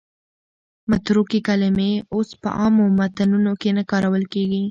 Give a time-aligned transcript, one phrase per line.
[0.89, 4.59] متروکې کلمې اوس په عامو متنونو کې نه کارول کېږي.